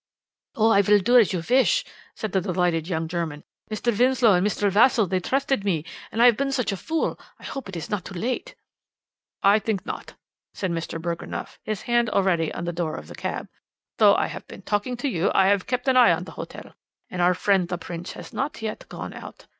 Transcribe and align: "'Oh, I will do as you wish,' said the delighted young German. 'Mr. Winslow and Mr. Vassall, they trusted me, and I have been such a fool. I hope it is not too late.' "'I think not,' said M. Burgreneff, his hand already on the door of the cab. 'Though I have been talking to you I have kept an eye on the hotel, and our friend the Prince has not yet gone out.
"'Oh, 0.55 0.71
I 0.71 0.81
will 0.81 0.97
do 0.97 1.15
as 1.19 1.31
you 1.31 1.43
wish,' 1.47 1.85
said 2.15 2.31
the 2.31 2.41
delighted 2.41 2.87
young 2.87 3.07
German. 3.07 3.43
'Mr. 3.69 3.95
Winslow 3.99 4.33
and 4.33 4.47
Mr. 4.47 4.71
Vassall, 4.71 5.05
they 5.07 5.19
trusted 5.19 5.63
me, 5.63 5.85
and 6.11 6.23
I 6.23 6.25
have 6.25 6.35
been 6.37 6.51
such 6.51 6.71
a 6.71 6.75
fool. 6.77 7.19
I 7.37 7.43
hope 7.43 7.69
it 7.69 7.75
is 7.75 7.87
not 7.87 8.05
too 8.05 8.15
late.' 8.15 8.55
"'I 9.43 9.59
think 9.59 9.85
not,' 9.85 10.15
said 10.55 10.71
M. 10.71 10.77
Burgreneff, 11.01 11.59
his 11.65 11.83
hand 11.83 12.09
already 12.09 12.51
on 12.51 12.63
the 12.65 12.73
door 12.73 12.95
of 12.95 13.09
the 13.09 13.13
cab. 13.13 13.47
'Though 13.99 14.15
I 14.15 14.25
have 14.25 14.47
been 14.47 14.63
talking 14.63 14.97
to 14.97 15.07
you 15.07 15.31
I 15.35 15.49
have 15.49 15.67
kept 15.67 15.87
an 15.87 15.97
eye 15.97 16.13
on 16.13 16.23
the 16.23 16.31
hotel, 16.31 16.73
and 17.11 17.21
our 17.21 17.35
friend 17.35 17.67
the 17.67 17.77
Prince 17.77 18.13
has 18.13 18.33
not 18.33 18.59
yet 18.63 18.89
gone 18.89 19.13
out. 19.13 19.45